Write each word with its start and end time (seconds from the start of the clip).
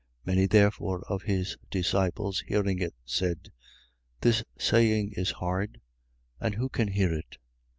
6:61. 0.25 0.27
Many 0.33 0.45
therefore 0.47 1.03
of 1.09 1.21
his 1.21 1.57
disciples, 1.69 2.43
hearing 2.47 2.79
it, 2.79 2.95
said: 3.05 3.51
This 4.21 4.43
saying 4.57 5.11
is 5.11 5.29
hard; 5.29 5.79
and 6.39 6.55
who 6.55 6.69
can 6.69 6.87
hear 6.87 7.13
it? 7.13 7.37